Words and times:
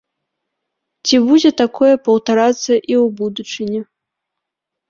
Ці 1.07 1.15
будзе 1.27 1.51
такое 1.61 1.91
паўтарацца 2.07 2.57
і 2.57 2.93
ў 3.01 3.05
будучыні? 3.21 3.81